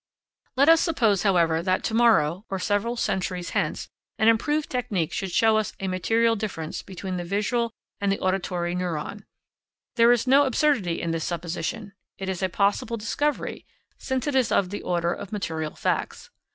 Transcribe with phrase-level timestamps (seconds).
[0.55, 5.31] Let us suppose, however, that to morrow, or several centuries hence, an improved technique should
[5.31, 9.25] show us a material difference between the visual and the auditory neurone.
[9.97, 13.63] There is no absurdity in this supposition; it is a possible discovery,
[13.99, 16.31] since it is of the order of material facts.